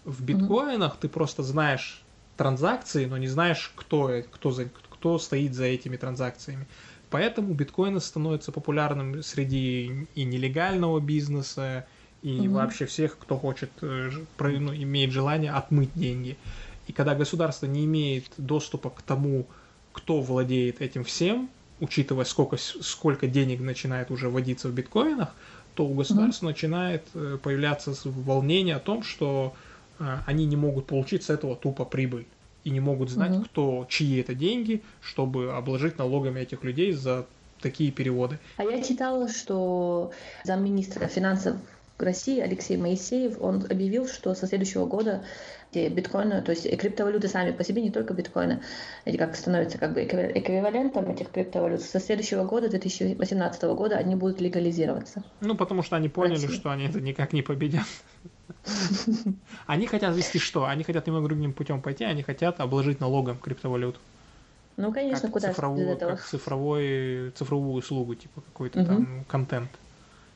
[0.04, 1.00] В биткоинах угу.
[1.02, 2.04] ты просто знаешь
[2.38, 4.85] транзакции, но не знаешь, кто, кто, за, кто
[5.18, 6.68] стоит за этими транзакциями.
[7.10, 11.86] Поэтому биткоин становится популярным среди и нелегального бизнеса,
[12.24, 12.56] и угу.
[12.56, 16.38] вообще всех, кто хочет, э, ну, имеет желание отмыть деньги.
[16.88, 19.46] И когда государство не имеет доступа к тому,
[19.94, 25.34] кто владеет этим всем, учитывая, сколько, сколько денег начинает уже вводиться в биткоинах,
[25.76, 29.54] то у государства mm начинает э, появляться волнение о том, что
[30.00, 32.26] э, они не могут получить с этого тупо прибыль
[32.66, 33.46] и не могут знать, угу.
[33.46, 37.26] кто, чьи это деньги, чтобы обложить налогами этих людей за
[37.62, 38.40] такие переводы.
[38.58, 40.12] А я читала, что
[40.44, 41.56] замминистра финансов
[41.98, 45.24] России Алексей Моисеев, он объявил, что со следующего года
[45.74, 48.62] биткоины, то есть криптовалюты сами по себе, не только биткоины,
[49.04, 54.42] эти как становятся как бы эквивалентом этих криптовалют, со следующего года, 2018 года, они будут
[54.42, 55.24] легализироваться.
[55.42, 57.86] Ну, потому что они поняли, что они это никак не победят.
[59.68, 60.66] Они хотят вести что?
[60.66, 64.00] Они хотят немного другим путем пойти, они хотят обложить налогом криптовалюту.
[64.78, 66.12] Ну, конечно, как куда цифровую, этого?
[66.12, 68.88] Как цифровой, цифровую услугу, типа какой-то угу.
[68.88, 69.70] там контент.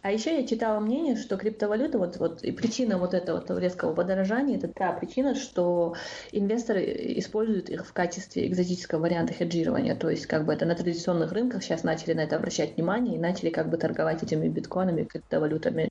[0.01, 3.93] А еще я читала мнение, что криптовалюта, вот, вот и причина вот этого вот резкого
[3.93, 5.95] подорожания, это та причина, что
[6.31, 6.85] инвесторы
[7.17, 9.95] используют их в качестве экзотического варианта хеджирования.
[9.95, 13.19] То есть как бы это на традиционных рынках сейчас начали на это обращать внимание и
[13.19, 15.89] начали как бы торговать этими биткоинами, криптовалютами.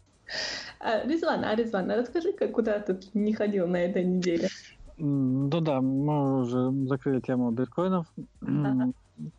[0.80, 4.48] А, Ризван, а Ризван, расскажи, как куда ты не ходил на этой неделе?
[4.96, 8.06] Ну да, мы уже закрыли тему биткоинов.
[8.42, 8.92] Ага.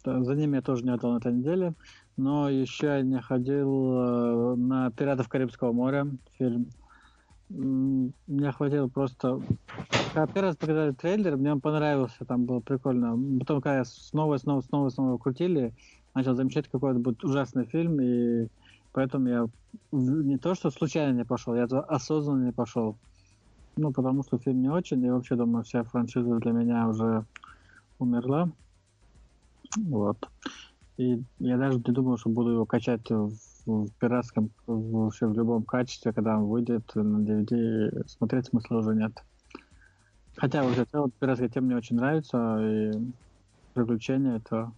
[0.06, 1.73] За ними я тоже не отдал на этой неделе.
[2.17, 6.67] Но еще я не ходил э, на «Пиратов Карибского моря» фильм.
[7.49, 9.41] Мне хватило просто...
[10.13, 13.17] Когда первый раз показали трейлер, мне он понравился, там было прикольно.
[13.39, 15.73] Потом, когда снова, снова, снова, снова крутили,
[16.13, 18.47] начал замечать, какой это будет ужасный фильм, и
[18.91, 19.47] Поэтому я
[19.91, 22.97] не то, что случайно не пошел, я осознанно не пошел.
[23.78, 27.25] Ну, потому что фильм не очень, и вообще, думаю, вся франшиза для меня уже
[27.99, 28.52] умерла.
[29.78, 30.17] Вот.
[30.97, 33.32] И я даже не думал, что буду его качать в,
[33.65, 39.13] в пиратском, вообще в любом качестве, когда он выйдет на DVD, смотреть смысла уже нет.
[40.36, 42.91] Хотя уже целая пиратская тема мне очень нравится, и
[43.73, 44.73] приключения это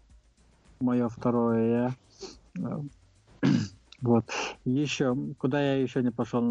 [0.80, 1.96] мое второе.
[4.02, 4.26] Вот.
[4.66, 6.42] Еще, куда я еще не пошел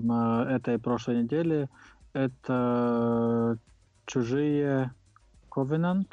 [0.00, 1.68] на этой прошлой неделе,
[2.12, 3.58] это
[4.06, 4.92] чужие
[5.50, 6.06] Covenant.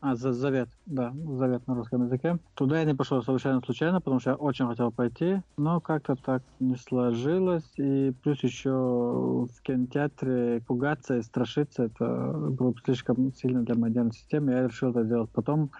[0.00, 2.38] А, за завет, да, завет на русском языке.
[2.54, 6.44] Туда я не пошел совершенно случайно, потому что я очень хотел пойти, но как-то так
[6.60, 7.68] не сложилось.
[7.78, 14.12] И плюс еще в кинотеатре пугаться и страшиться, это было слишком сильно для моей нервной
[14.12, 14.52] системы.
[14.52, 15.72] Я решил это делать потом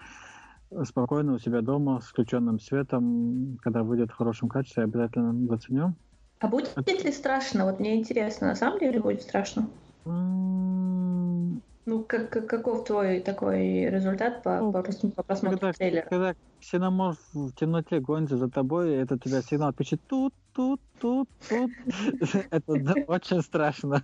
[0.83, 5.95] спокойно у себя дома с включенным светом, когда выйдет в хорошем качестве, обязательно заценю.
[6.39, 7.65] А будет ли страшно?
[7.65, 9.67] Вот мне интересно, на самом деле будет страшно?
[10.05, 16.05] Ну, как, каков твой такой результат по, ну, по, по просмотру когда, трейлера?
[16.07, 21.71] Когда ксеноморф в темноте гонится за тобой, это тебя сигнал пишет тут, тут, тут, тут.
[22.51, 24.03] Это очень страшно.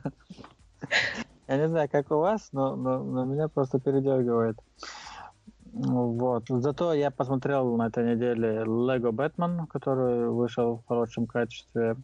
[1.47, 4.57] Я не знаю, как у вас, но, но, но меня просто передергивает.
[5.75, 6.45] Вот.
[6.47, 11.97] Зато я посмотрел на этой неделе Лего Бэтмен, который вышел в хорошем качестве,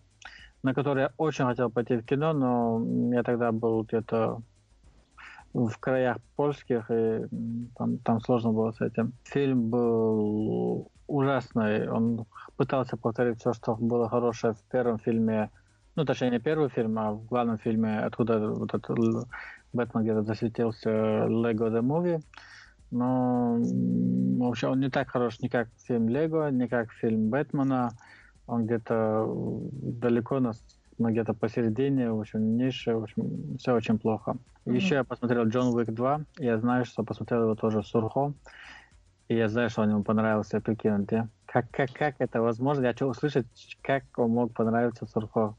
[0.62, 4.42] на который я очень хотел пойти в кино, но я тогда был где-то
[5.54, 7.28] в краях польских, и
[7.78, 9.14] там, там сложно было с этим.
[9.24, 11.90] Фильм был ужасный.
[11.90, 12.26] Он
[12.58, 15.50] пытался повторить все, что было хорошее в первом фильме.
[15.96, 18.98] Ну, точнее, не первый фильм, а в главном фильме, откуда вот этот
[19.72, 22.22] Бэтмен где-то засветился, Lego The Movie
[22.92, 23.58] но
[24.38, 27.92] вообще он не так хорош ни как фильм Лего, ни как фильм Бэтмена.
[28.48, 29.26] Он где-то
[29.72, 30.62] далеко нас
[31.10, 34.38] где-то посередине, в общем, ниже, в общем, все очень плохо.
[34.66, 34.76] Mm-hmm.
[34.76, 38.34] Еще я посмотрел Джон Уик 2, я знаю, что посмотрел его тоже Сурхо,
[39.28, 41.28] и я знаю, что он ему понравился, прикиньте.
[41.46, 42.84] Как, как, как это возможно?
[42.84, 43.48] Я хочу услышать,
[43.82, 45.56] как он мог понравиться Сурхо.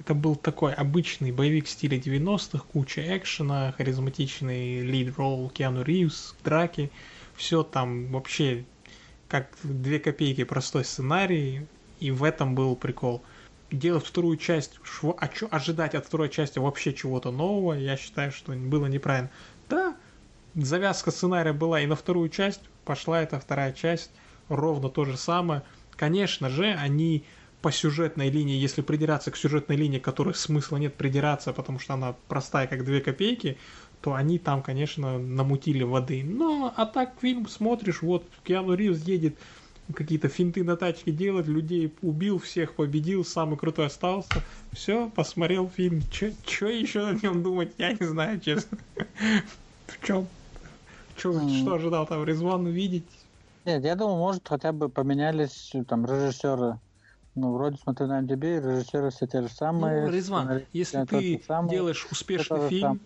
[0.00, 6.90] Это был такой обычный боевик в стиле 90-х, куча экшена, харизматичный лид-ролл Киану Ривз, драки.
[7.36, 8.64] Все там вообще
[9.28, 11.66] как две копейки простой сценарий,
[12.00, 13.22] и в этом был прикол.
[13.70, 18.32] Делать вторую часть, шо, а что ожидать от второй части вообще чего-то нового, я считаю,
[18.32, 19.30] что было неправильно.
[19.68, 19.94] Да,
[20.54, 24.10] завязка сценария была и на вторую часть, пошла эта вторая часть,
[24.48, 25.62] ровно то же самое.
[25.94, 27.22] Конечно же, они
[27.62, 32.14] по сюжетной линии, если придираться к сюжетной линии, которой смысла нет придираться, потому что она
[32.28, 33.58] простая, как две копейки,
[34.00, 36.24] то они там, конечно, намутили воды.
[36.24, 39.36] Но, а так фильм смотришь, вот Киану Ривз едет
[39.94, 44.42] какие-то финты на тачке делать, людей убил, всех победил, самый крутой остался.
[44.72, 46.02] Все, посмотрел фильм.
[46.10, 46.32] Че
[46.68, 48.78] еще о нем думать, я не знаю, честно.
[49.86, 50.28] В чем?
[51.16, 53.04] Что ожидал там Резван увидеть?
[53.66, 56.78] Нет, я думаю, может, хотя бы поменялись там режиссеры
[57.34, 60.06] ну, вроде смотрю на MDB, режиссеры все те же самые.
[60.06, 63.00] Ну, Резван, если ты самый, делаешь успешный фильм, сам.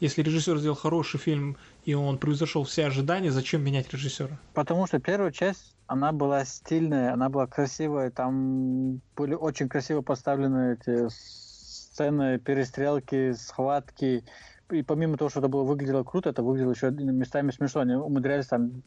[0.00, 4.38] если режиссер сделал хороший фильм, и он превзошел все ожидания, зачем менять режиссера?
[4.54, 10.74] Потому что первая часть, она была стильная, она была красивая, там были очень красиво поставлены
[10.74, 14.24] эти сцены, перестрелки, схватки.
[14.70, 17.82] И помимо того, что это было выглядело круто, это выглядело еще местами смешно.
[17.82, 18.82] Они умудрялись там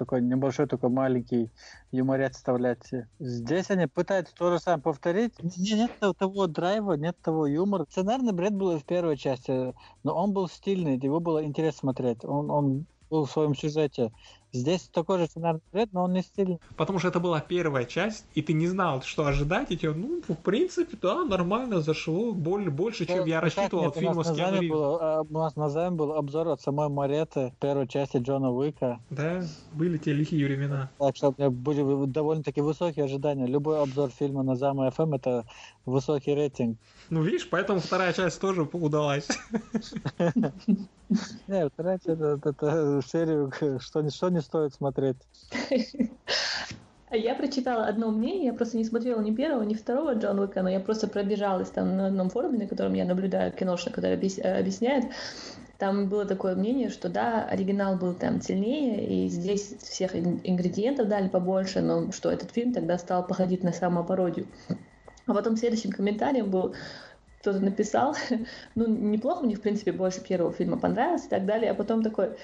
[0.00, 1.50] такой небольшой, такой маленький
[1.92, 2.90] юморец вставлять.
[3.18, 5.34] Здесь они пытаются то же самое повторить.
[5.56, 7.86] Нет того драйва, нет того юмора.
[7.90, 12.24] Сценарный бред был в первой части, но он был стильный, его было интересно смотреть.
[12.24, 14.10] Он, он был в своем сюжете.
[14.52, 16.58] Здесь такой же сценарный бред, но он не стильный.
[16.76, 20.20] Потому что это была первая часть, и ты не знал, что ожидать, и тебе, ну,
[20.26, 25.22] в принципе, да, нормально зашло, боль, больше, чем я рассчитывал от фильма с Киану а,
[25.22, 28.98] У нас на займе был обзор от самой Мареты, первой части Джона Уика.
[29.10, 30.90] Да, были те лихие времена.
[30.98, 33.46] Так что у меня были довольно-таки высокие ожидания.
[33.46, 35.44] Любой обзор фильма на Займе FM это
[35.86, 36.78] высокий рейтинг.
[37.08, 39.28] Ну, видишь, поэтому вторая часть тоже удалась.
[41.48, 44.00] Нет, вторая часть это серию, что
[44.40, 45.16] не стоит смотреть.
[47.12, 50.70] Я прочитала одно мнение, я просто не смотрела ни первого, ни второго Джон Уика, но
[50.70, 55.06] я просто пробежалась там на одном форуме, на котором я наблюдаю киношно, который объясняет.
[55.78, 61.26] Там было такое мнение, что да, оригинал был там сильнее, и здесь всех ингредиентов дали
[61.26, 64.46] побольше, но что этот фильм тогда стал походить на самопародию.
[65.26, 66.76] А потом следующим комментарием был,
[67.40, 68.14] кто-то написал,
[68.76, 72.36] ну, неплохо, мне, в принципе, больше первого фильма понравилось и так далее, а потом такой,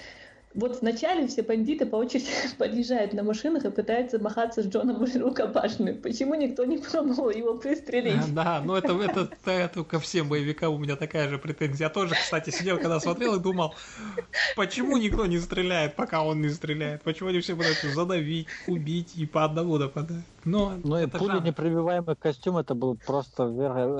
[0.56, 2.26] Вот вначале все бандиты по очереди
[2.58, 5.92] подъезжают на машинах и пытаются махаться с Джоном рукопашными.
[5.92, 8.16] Почему никто не пробовал его пристрелить?
[8.36, 11.86] Да, ну это, это, это, ко всем боевикам у меня такая же претензия.
[11.86, 13.74] Я тоже, кстати, сидел, когда смотрел и думал,
[14.56, 17.02] почему никто не стреляет, пока он не стреляет?
[17.02, 20.24] Почему они все пытаются задавить, убить и по одному нападать?
[20.46, 23.44] Но, Но и пули непробиваемый костюм, это был просто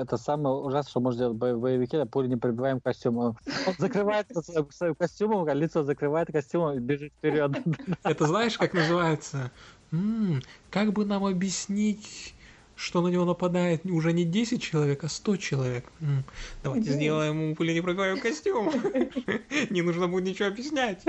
[0.01, 3.17] это самое ужасное, что может делать боевики, это пули непробиваемый костюм.
[3.17, 3.35] Он,
[3.77, 7.51] закрывается своим костюмом, а лицо закрывает костюмом и бежит вперед.
[8.05, 9.51] Это знаешь, как называется?
[9.91, 12.33] М-м, как бы нам объяснить
[12.79, 15.91] что на него нападает уже не 10 человек, а 100 человек.
[15.99, 16.23] М-м,
[16.61, 18.69] давайте сделаем ему пуленепробиваемый костюм.
[19.71, 21.03] Не нужно будет ничего объяснять.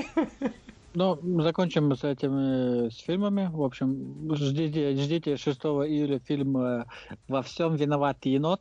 [0.99, 3.49] Ну, закончим с этими с фильмами.
[3.53, 6.87] В общем, ждите, ждите 6 июля фильм э,
[7.29, 8.61] «Во всем виноват енот».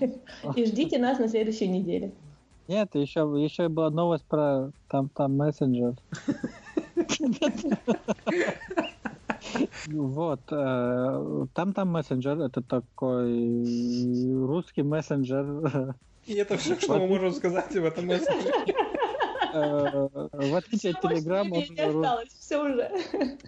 [0.56, 2.12] И ждите нас на следующей неделе.
[2.66, 5.94] Нет, еще, еще была новость про там, там мессенджер.
[9.86, 13.64] Вот, э, там там мессенджер, это такой
[14.44, 15.94] русский мессенджер.
[16.26, 18.74] И это все, что мы можем сказать об этом мессенджере.
[19.54, 21.56] Э, в отличие от Телеграма...
[22.28, 22.90] все уже.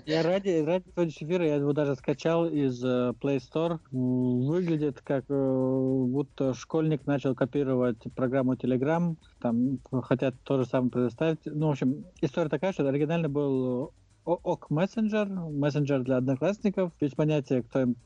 [0.06, 3.80] Я ради, ради сегодняшнего эфира я его даже скачал из э, Play Store.
[3.90, 9.16] Выглядит как э, будто школьник начал копировать программу Telegram.
[9.40, 11.40] Там хотят то же самое предоставить.
[11.44, 13.92] Ну, в общем, история такая, что оригинально был
[14.24, 16.92] ОК мессенджер, мессенджер для одноклассников.
[17.00, 17.96] Есть понятие, кто им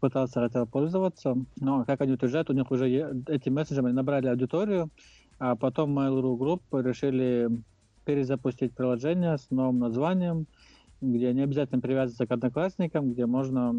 [0.00, 1.36] пытался хотел пользоваться.
[1.56, 2.88] Но, как они утверждают, у них уже
[3.28, 4.90] эти мессенджеры набрали аудиторию,
[5.38, 7.48] а потом Mail.ru Group решили
[8.04, 10.46] перезапустить приложение с новым названием,
[11.00, 13.74] где не обязательно привязываться к одноклассникам, где можно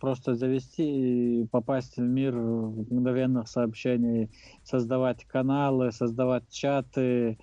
[0.00, 4.30] просто завести и попасть в мир мгновенных сообщений,
[4.64, 7.38] создавать каналы, создавать чаты,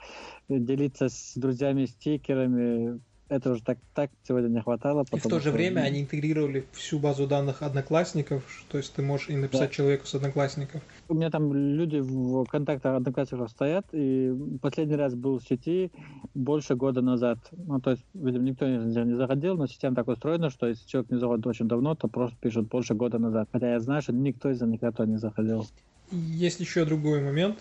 [0.49, 5.05] делиться с друзьями стикерами, это уже так, так сегодня не хватало.
[5.11, 9.29] И в то же время они интегрировали всю базу данных одноклассников, то есть ты можешь
[9.29, 9.75] и написать да.
[9.75, 10.81] человеку с одноклассников.
[11.09, 15.91] У меня там люди в контактах одноклассников стоят, и последний раз был в сети
[16.33, 17.39] больше года назад.
[17.51, 21.11] Ну, то есть, видимо, никто не, не заходил, но система так устроена, что если человек
[21.11, 23.49] не заходит очень давно, то просто пишут больше года назад.
[23.51, 25.65] Хотя я знаю, что никто из них никогда не заходил.
[26.11, 27.57] Есть еще другой момент.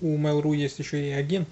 [0.00, 1.48] У Mail.ru есть еще и агент,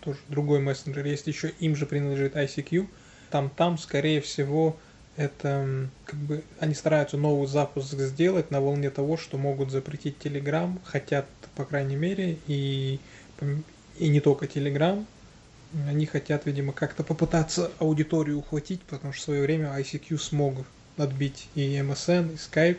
[0.00, 2.86] тоже другой мессенджер, если еще им же принадлежит ICQ,
[3.30, 4.76] там, там, скорее всего,
[5.16, 10.78] это как бы они стараются новый запуск сделать на волне того, что могут запретить Telegram,
[10.84, 13.00] хотят, по крайней мере, и,
[13.98, 15.04] и не только Telegram,
[15.86, 20.54] они хотят, видимо, как-то попытаться аудиторию ухватить, потому что в свое время ICQ смог
[20.96, 22.78] отбить и MSN, и Skype.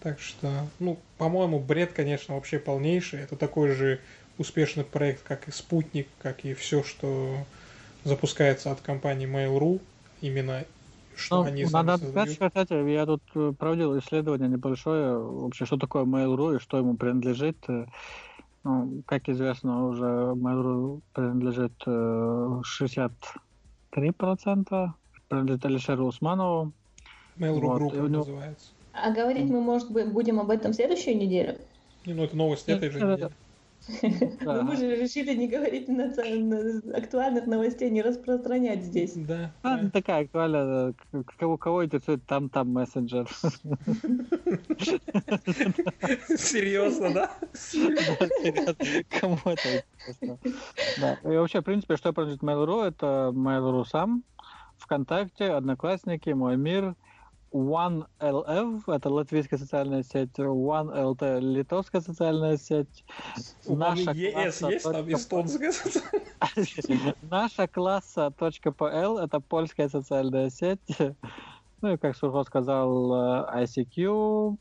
[0.00, 3.20] Так что, ну, по-моему, бред, конечно, вообще полнейший.
[3.20, 4.00] Это такой же
[4.38, 7.36] успешный проект, как и Спутник, как и все, что
[8.04, 9.80] запускается от компании Mail.ru,
[10.20, 10.64] именно
[11.16, 16.04] что ну, они надо сказать, кстати, я тут э, проводил исследование небольшое, вообще, что такое
[16.04, 17.56] Mail.ru и что ему принадлежит.
[17.68, 17.86] Э,
[18.64, 23.24] ну, как известно, уже Mail.ru принадлежит 63%,
[24.70, 24.88] э,
[25.28, 26.72] принадлежит Алишеру Усманову.
[27.38, 28.18] Mail.ru вот, Group него...
[28.18, 28.68] называется.
[29.02, 31.56] А говорить мы, может быть, будем об этом следующую неделю?
[32.06, 33.30] Не, ну это новость этой же недели.
[34.40, 36.12] Но мы же решили не говорить на,
[36.96, 39.12] актуальных новостей, не распространять здесь.
[39.14, 39.52] Да.
[39.62, 39.90] А, да.
[39.90, 40.94] такая актуальная.
[41.38, 43.28] Кого, кого интересует там-там мессенджер.
[46.36, 47.30] Серьезно, да?
[49.20, 50.38] Кому это интересно?
[51.00, 51.18] Да.
[51.22, 54.24] И вообще, в принципе, что принадлежит Mail.ru, это Mail.ru сам,
[54.78, 56.96] ВКонтакте, Одноклассники, Мой мир,
[57.56, 63.04] OneLF, это латвийская социальная сеть, OneLT, литовская социальная сеть.
[63.66, 65.72] Наша ЕС есть там эстонская
[67.30, 70.80] Наша класса.pl, это польская социальная сеть.
[71.82, 74.56] Ну и, как Сурхо сказал, э, ICQ.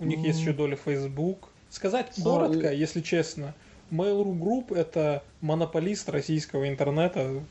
[0.00, 1.48] У них есть еще доля Facebook.
[1.70, 3.54] Сказать коротко, если честно,
[3.90, 7.42] Mail.ru Group это монополист российского интернета,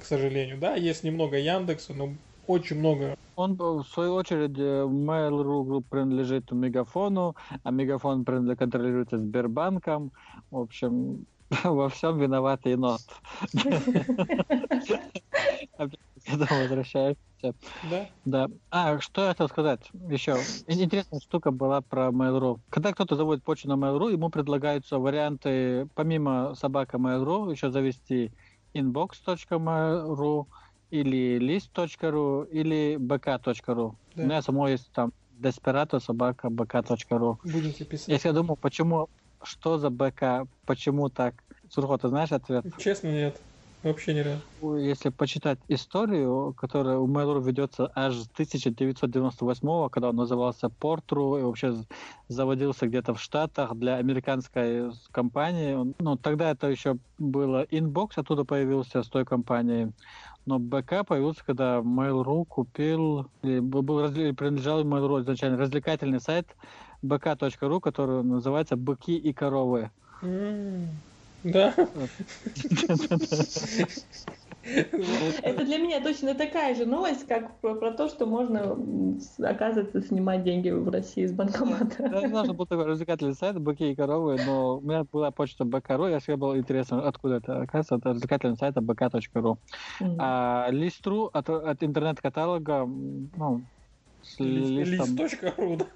[0.00, 0.58] к сожалению.
[0.58, 2.14] Да, есть немного Яндекса, но
[2.46, 3.16] очень много.
[3.36, 10.12] Он, в свою очередь, э, Mail.ru принадлежит Мегафону, а Мегафон контролируется Сбербанком.
[10.50, 11.26] В общем,
[11.64, 13.00] во всем виноват енот.
[16.24, 17.18] Когда возвращаемся.
[17.90, 18.06] Да?
[18.24, 18.48] Да.
[18.70, 20.36] А, что я хотел сказать еще?
[20.68, 22.60] Интересная штука была про Mail.ru.
[22.70, 28.30] Когда кто-то заводит почту на Mail.ru, ему предлагаются варианты, помимо собака Mail.ru, еще завести
[28.74, 30.46] inbox.mail.ru,
[30.92, 33.94] или list.ru, или bk.ru.
[34.14, 34.22] Да.
[34.22, 37.38] У меня само есть там Desperado собака bk.ru.
[37.44, 38.08] Будете писать.
[38.08, 39.08] Если я думаю, почему,
[39.42, 41.34] что за БК, почему так?
[41.70, 42.66] Сурхо, ты знаешь ответ?
[42.78, 43.40] Честно, нет.
[43.82, 44.42] Вообще нереально.
[44.78, 51.42] Если почитать историю, которая у Mail.ru ведется аж с 1998 когда он назывался Portru и
[51.42, 51.74] вообще
[52.28, 55.94] заводился где-то в Штатах для американской компании.
[55.98, 59.92] Ну, тогда это еще было Inbox, оттуда появился с той компанией.
[60.44, 66.46] Но БК появился, когда Mail.ru купил, или был, принадлежал Mail.ru изначально развлекательный сайт
[67.04, 69.90] bk.ru, который называется «Быки и коровы».
[70.22, 70.88] Mm.
[71.44, 71.74] Да.
[74.62, 78.76] Это для меня точно такая же новость, как про, про то, что можно,
[79.42, 81.96] оказывается, снимать деньги в России с банкомата.
[81.98, 86.06] Да, нужно был такой развлекательный сайт «Быки и коровы», но у меня была почта БК.ру,
[86.06, 87.62] я всегда был интересно, откуда это.
[87.62, 89.56] Оказывается, это развлекательный сайт bk.ru.
[90.00, 90.16] Mm-hmm.
[90.18, 93.62] А лист.ру от, от интернет-каталога, ну,
[94.22, 95.16] с листом...
[95.16, 95.86] Лист.ру, да?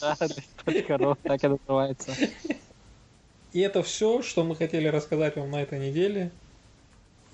[0.00, 0.26] Да,
[0.66, 2.12] лист.ру, так и называется.
[3.52, 6.30] И это все, что мы хотели рассказать вам на этой неделе.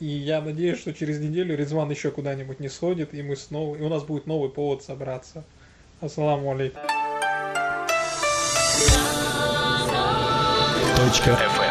[0.01, 3.83] И я надеюсь, что через неделю Резван еще куда-нибудь не сходит, и мы снова, и
[3.83, 5.45] у нас будет новый повод собраться.
[6.01, 6.81] Ассаламу алейкум.
[10.97, 11.70] Точка.